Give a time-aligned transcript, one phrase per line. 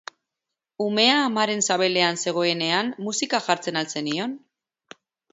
[0.83, 4.33] Umea amaren sabelean zegoenean musika jartzen al zenion?